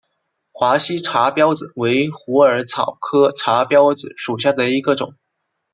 [0.51, 5.13] 华西茶藨子为虎耳草科茶藨子属下的一个种。